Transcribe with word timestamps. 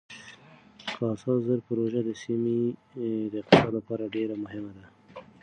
کاسا 0.97 1.33
زر 1.45 1.59
پروژه 1.67 2.01
د 2.05 2.09
سیمې 2.23 2.59
د 3.31 3.33
اقتصاد 3.41 3.71
لپاره 3.77 4.11
ډېره 4.15 4.35
مهمه 4.43 4.71
ده. 4.77 4.85